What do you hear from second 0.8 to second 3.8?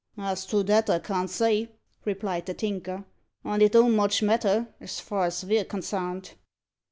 I can't say," replied the Tinker; "and it